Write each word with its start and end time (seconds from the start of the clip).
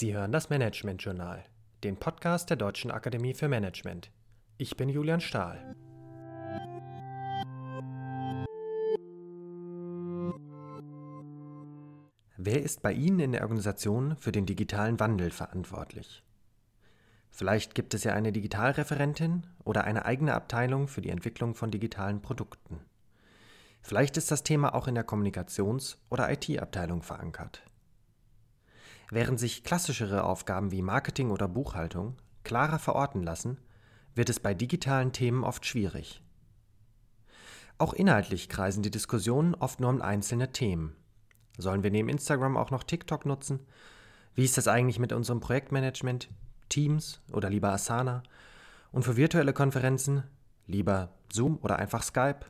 Sie 0.00 0.14
hören 0.14 0.30
das 0.30 0.48
Management 0.48 1.02
Journal, 1.02 1.42
den 1.82 1.96
Podcast 1.96 2.50
der 2.50 2.56
Deutschen 2.56 2.92
Akademie 2.92 3.34
für 3.34 3.48
Management. 3.48 4.12
Ich 4.56 4.76
bin 4.76 4.88
Julian 4.88 5.20
Stahl. 5.20 5.74
Wer 12.36 12.62
ist 12.62 12.80
bei 12.80 12.92
Ihnen 12.92 13.18
in 13.18 13.32
der 13.32 13.42
Organisation 13.42 14.16
für 14.18 14.30
den 14.30 14.46
digitalen 14.46 15.00
Wandel 15.00 15.32
verantwortlich? 15.32 16.22
Vielleicht 17.32 17.74
gibt 17.74 17.92
es 17.92 18.04
ja 18.04 18.14
eine 18.14 18.30
Digitalreferentin 18.30 19.48
oder 19.64 19.82
eine 19.82 20.04
eigene 20.04 20.34
Abteilung 20.34 20.86
für 20.86 21.00
die 21.00 21.10
Entwicklung 21.10 21.56
von 21.56 21.72
digitalen 21.72 22.22
Produkten. 22.22 22.78
Vielleicht 23.82 24.16
ist 24.16 24.30
das 24.30 24.44
Thema 24.44 24.76
auch 24.76 24.86
in 24.86 24.94
der 24.94 25.04
Kommunikations- 25.04 25.96
oder 26.08 26.30
IT-Abteilung 26.30 27.02
verankert. 27.02 27.64
Während 29.10 29.40
sich 29.40 29.64
klassischere 29.64 30.24
Aufgaben 30.24 30.70
wie 30.70 30.82
Marketing 30.82 31.30
oder 31.30 31.48
Buchhaltung 31.48 32.16
klarer 32.44 32.78
verorten 32.78 33.22
lassen, 33.22 33.58
wird 34.14 34.28
es 34.28 34.40
bei 34.40 34.52
digitalen 34.52 35.12
Themen 35.12 35.44
oft 35.44 35.64
schwierig. 35.64 36.22
Auch 37.78 37.94
inhaltlich 37.94 38.48
kreisen 38.48 38.82
die 38.82 38.90
Diskussionen 38.90 39.54
oft 39.54 39.80
nur 39.80 39.90
um 39.90 40.02
einzelne 40.02 40.52
Themen. 40.52 40.96
Sollen 41.56 41.82
wir 41.82 41.90
neben 41.90 42.08
Instagram 42.08 42.56
auch 42.56 42.70
noch 42.70 42.82
TikTok 42.82 43.24
nutzen? 43.24 43.60
Wie 44.34 44.44
ist 44.44 44.58
das 44.58 44.68
eigentlich 44.68 44.98
mit 44.98 45.12
unserem 45.12 45.40
Projektmanagement? 45.40 46.28
Teams 46.68 47.20
oder 47.32 47.48
lieber 47.48 47.70
Asana? 47.70 48.22
Und 48.92 49.04
für 49.04 49.16
virtuelle 49.16 49.52
Konferenzen 49.52 50.24
lieber 50.66 51.10
Zoom 51.32 51.58
oder 51.62 51.78
einfach 51.78 52.02
Skype? 52.02 52.40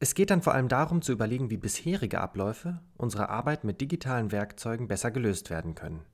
Es 0.00 0.14
geht 0.14 0.30
dann 0.30 0.42
vor 0.42 0.54
allem 0.54 0.68
darum 0.68 1.02
zu 1.02 1.12
überlegen, 1.12 1.50
wie 1.50 1.56
bisherige 1.56 2.20
Abläufe 2.20 2.80
unserer 2.96 3.30
Arbeit 3.30 3.64
mit 3.64 3.80
digitalen 3.80 4.30
Werkzeugen 4.30 4.86
besser 4.86 5.10
gelöst 5.10 5.50
werden 5.50 5.74
können. 5.74 6.04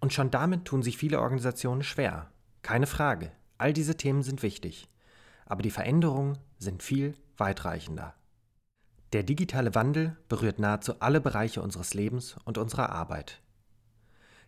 Und 0.00 0.12
schon 0.12 0.30
damit 0.30 0.64
tun 0.64 0.82
sich 0.82 0.96
viele 0.96 1.20
Organisationen 1.20 1.82
schwer. 1.82 2.30
Keine 2.62 2.86
Frage, 2.86 3.32
all 3.58 3.72
diese 3.72 3.96
Themen 3.96 4.22
sind 4.22 4.42
wichtig. 4.42 4.88
Aber 5.46 5.62
die 5.62 5.72
Veränderungen 5.72 6.38
sind 6.58 6.82
viel 6.82 7.14
weitreichender. 7.36 8.14
Der 9.12 9.24
digitale 9.24 9.74
Wandel 9.74 10.16
berührt 10.28 10.58
nahezu 10.58 11.00
alle 11.00 11.20
Bereiche 11.20 11.62
unseres 11.62 11.94
Lebens 11.94 12.36
und 12.44 12.58
unserer 12.58 12.90
Arbeit. 12.90 13.40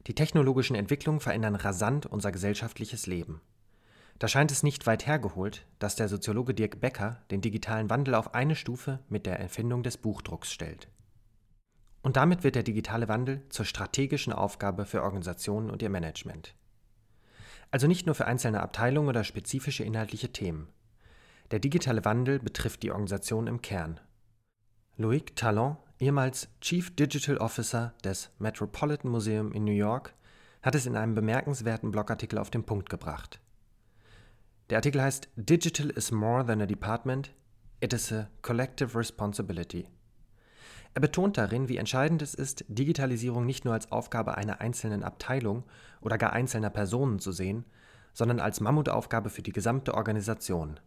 Die 0.06 0.14
technologischen 0.14 0.76
Entwicklungen 0.76 1.20
verändern 1.20 1.56
rasant 1.56 2.06
unser 2.06 2.30
gesellschaftliches 2.30 3.06
Leben. 3.06 3.40
Da 4.18 4.28
scheint 4.28 4.50
es 4.50 4.62
nicht 4.62 4.86
weit 4.86 5.06
hergeholt, 5.06 5.66
dass 5.78 5.96
der 5.96 6.08
Soziologe 6.08 6.54
Dirk 6.54 6.80
Becker 6.80 7.22
den 7.30 7.42
digitalen 7.42 7.90
Wandel 7.90 8.14
auf 8.14 8.34
eine 8.34 8.56
Stufe 8.56 9.00
mit 9.08 9.26
der 9.26 9.38
Erfindung 9.38 9.82
des 9.82 9.98
Buchdrucks 9.98 10.52
stellt. 10.52 10.88
Und 12.02 12.16
damit 12.16 12.42
wird 12.44 12.54
der 12.54 12.62
digitale 12.62 13.08
Wandel 13.08 13.42
zur 13.50 13.66
strategischen 13.66 14.32
Aufgabe 14.32 14.86
für 14.86 15.02
Organisationen 15.02 15.70
und 15.70 15.82
ihr 15.82 15.90
Management. 15.90 16.54
Also 17.70 17.88
nicht 17.88 18.06
nur 18.06 18.14
für 18.14 18.26
einzelne 18.26 18.62
Abteilungen 18.62 19.08
oder 19.08 19.24
spezifische 19.24 19.84
inhaltliche 19.84 20.32
Themen. 20.32 20.68
Der 21.50 21.58
digitale 21.58 22.04
Wandel 22.04 22.38
betrifft 22.38 22.82
die 22.82 22.92
Organisation 22.92 23.46
im 23.48 23.60
Kern. 23.60 24.00
Loic 24.96 25.36
Talon, 25.36 25.76
ehemals 25.98 26.48
Chief 26.60 26.94
Digital 26.94 27.36
Officer 27.36 27.92
des 28.02 28.30
Metropolitan 28.38 29.10
Museum 29.10 29.52
in 29.52 29.64
New 29.64 29.72
York, 29.72 30.14
hat 30.62 30.74
es 30.74 30.86
in 30.86 30.96
einem 30.96 31.14
bemerkenswerten 31.14 31.90
Blogartikel 31.90 32.38
auf 32.38 32.50
den 32.50 32.64
Punkt 32.64 32.88
gebracht. 32.88 33.40
Der 34.68 34.78
Artikel 34.78 35.00
heißt 35.00 35.28
Digital 35.36 35.90
is 35.90 36.10
more 36.10 36.44
than 36.44 36.60
a 36.60 36.66
department, 36.66 37.30
it 37.80 37.92
is 37.92 38.12
a 38.12 38.28
collective 38.42 38.98
responsibility. 38.98 39.86
Er 40.94 41.00
betont 41.00 41.36
darin, 41.36 41.68
wie 41.68 41.76
entscheidend 41.76 42.20
es 42.20 42.34
ist, 42.34 42.64
Digitalisierung 42.66 43.46
nicht 43.46 43.64
nur 43.64 43.74
als 43.74 43.92
Aufgabe 43.92 44.36
einer 44.36 44.60
einzelnen 44.60 45.04
Abteilung 45.04 45.62
oder 46.00 46.18
gar 46.18 46.32
einzelner 46.32 46.70
Personen 46.70 47.20
zu 47.20 47.30
sehen, 47.30 47.64
sondern 48.12 48.40
als 48.40 48.60
Mammutaufgabe 48.60 49.30
für 49.30 49.42
die 49.42 49.52
gesamte 49.52 49.94
Organisation. 49.94 50.80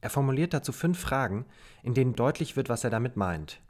Er 0.00 0.10
formuliert 0.10 0.52
dazu 0.52 0.72
fünf 0.72 0.98
Fragen, 0.98 1.44
in 1.84 1.94
denen 1.94 2.14
deutlich 2.14 2.56
wird, 2.56 2.68
was 2.68 2.82
er 2.82 2.90
damit 2.90 3.16
meint. 3.16 3.60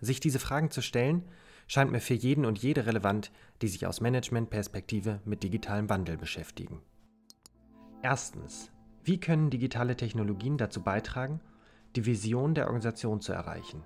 Sich 0.00 0.20
diese 0.20 0.40
Fragen 0.40 0.70
zu 0.70 0.82
stellen, 0.82 1.24
scheint 1.68 1.90
mir 1.90 2.00
für 2.00 2.14
jeden 2.14 2.44
und 2.44 2.58
jede 2.58 2.84
relevant, 2.84 3.30
die 3.62 3.68
sich 3.68 3.86
aus 3.86 4.02
Managementperspektive 4.02 5.20
mit 5.24 5.42
digitalem 5.42 5.88
Wandel 5.88 6.18
beschäftigen. 6.18 6.82
Erstens. 8.02 8.70
Wie 9.02 9.18
können 9.18 9.50
digitale 9.50 9.96
Technologien 9.96 10.56
dazu 10.56 10.82
beitragen, 10.82 11.40
die 11.96 12.06
Vision 12.06 12.54
der 12.54 12.66
Organisation 12.66 13.20
zu 13.20 13.32
erreichen? 13.32 13.82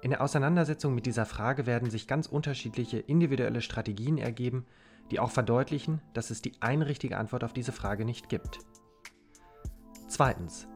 In 0.00 0.10
der 0.10 0.22
Auseinandersetzung 0.22 0.94
mit 0.94 1.06
dieser 1.06 1.26
Frage 1.26 1.66
werden 1.66 1.90
sich 1.90 2.06
ganz 2.06 2.26
unterschiedliche 2.26 2.98
individuelle 2.98 3.60
Strategien 3.60 4.16
ergeben, 4.16 4.64
die 5.10 5.18
auch 5.18 5.30
verdeutlichen, 5.30 6.00
dass 6.14 6.30
es 6.30 6.40
die 6.40 6.52
eine 6.60 6.86
richtige 6.86 7.18
Antwort 7.18 7.44
auf 7.44 7.52
diese 7.52 7.72
Frage 7.72 8.04
nicht 8.04 8.28
gibt. 8.28 8.60
Zweitens. 10.06 10.68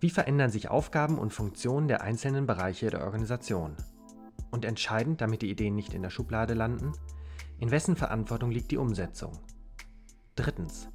Wie 0.00 0.10
verändern 0.10 0.50
sich 0.50 0.68
Aufgaben 0.68 1.18
und 1.18 1.32
Funktionen 1.32 1.86
der 1.86 2.00
einzelnen 2.00 2.46
Bereiche 2.46 2.90
der 2.90 3.04
Organisation? 3.04 3.76
Und 4.50 4.64
entscheidend, 4.64 5.20
damit 5.20 5.42
die 5.42 5.50
Ideen 5.50 5.76
nicht 5.76 5.94
in 5.94 6.02
der 6.02 6.10
Schublade 6.10 6.54
landen, 6.54 6.92
in 7.60 7.70
wessen 7.70 7.94
Verantwortung 7.94 8.50
liegt 8.50 8.72
die 8.72 8.78
Umsetzung? 8.78 9.38
Drittens. 10.34 10.88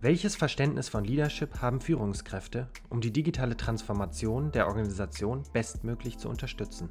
Welches 0.00 0.36
Verständnis 0.36 0.88
von 0.88 1.02
Leadership 1.02 1.60
haben 1.60 1.80
Führungskräfte, 1.80 2.68
um 2.88 3.00
die 3.00 3.12
digitale 3.12 3.56
Transformation 3.56 4.52
der 4.52 4.68
Organisation 4.68 5.42
bestmöglich 5.52 6.18
zu 6.18 6.28
unterstützen? 6.28 6.88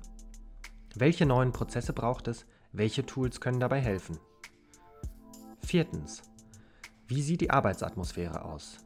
Welche 0.93 1.25
neuen 1.25 1.53
Prozesse 1.53 1.93
braucht 1.93 2.27
es? 2.27 2.45
Welche 2.73 3.05
Tools 3.05 3.39
können 3.39 3.61
dabei 3.61 3.79
helfen? 3.79 4.19
Viertens. 5.59 6.21
Wie 7.07 7.21
sieht 7.21 7.39
die 7.39 7.49
Arbeitsatmosphäre 7.49 8.43
aus? 8.43 8.79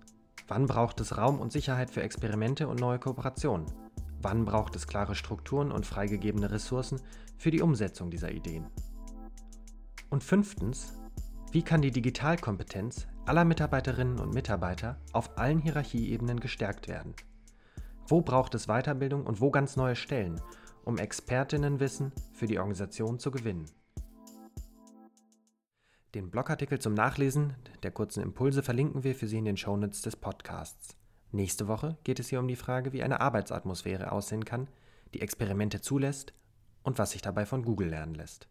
Wann 0.47 0.67
braucht 0.67 0.99
es 1.01 1.17
Raum 1.17 1.39
und 1.39 1.51
Sicherheit 1.51 1.89
für 1.89 2.03
Experimente 2.03 2.67
und 2.67 2.79
neue 2.79 2.99
Kooperationen? 2.99 3.65
Wann 4.21 4.45
braucht 4.45 4.75
es 4.75 4.85
klare 4.85 5.15
Strukturen 5.15 5.71
und 5.71 5.87
freigegebene 5.87 6.51
Ressourcen 6.51 7.01
für 7.39 7.49
die 7.49 7.63
Umsetzung 7.63 8.11
dieser 8.11 8.31
Ideen? 8.31 8.67
Und 10.11 10.23
fünftens, 10.23 10.93
wie 11.51 11.63
kann 11.63 11.81
die 11.81 11.91
Digitalkompetenz 11.91 13.07
aller 13.25 13.45
Mitarbeiterinnen 13.45 14.19
und 14.19 14.33
Mitarbeiter 14.33 14.99
auf 15.13 15.37
allen 15.37 15.59
Hierarchieebenen 15.59 16.39
gestärkt 16.39 16.87
werden? 16.87 17.15
Wo 18.07 18.21
braucht 18.21 18.55
es 18.55 18.67
Weiterbildung 18.67 19.25
und 19.25 19.41
wo 19.41 19.51
ganz 19.51 19.75
neue 19.75 19.95
Stellen, 19.95 20.41
um 20.83 20.97
Expertinnenwissen 20.97 22.11
für 22.33 22.47
die 22.47 22.59
Organisation 22.59 23.19
zu 23.19 23.31
gewinnen? 23.31 23.65
Den 26.13 26.29
Blogartikel 26.29 26.79
zum 26.79 26.93
Nachlesen 26.93 27.55
der 27.83 27.91
kurzen 27.91 28.21
Impulse 28.21 28.63
verlinken 28.63 29.03
wir 29.03 29.15
für 29.15 29.27
Sie 29.27 29.37
in 29.37 29.45
den 29.45 29.55
Shownotes 29.55 30.01
des 30.01 30.17
Podcasts. 30.17 30.97
Nächste 31.31 31.69
Woche 31.69 31.97
geht 32.03 32.19
es 32.19 32.27
hier 32.27 32.39
um 32.39 32.49
die 32.49 32.57
Frage, 32.57 32.91
wie 32.91 33.01
eine 33.01 33.21
Arbeitsatmosphäre 33.21 34.11
aussehen 34.11 34.43
kann, 34.43 34.67
die 35.13 35.21
Experimente 35.21 35.79
zulässt 35.79 36.33
und 36.83 36.99
was 36.99 37.11
sich 37.11 37.21
dabei 37.21 37.45
von 37.45 37.63
Google 37.63 37.89
lernen 37.89 38.15
lässt. 38.15 38.50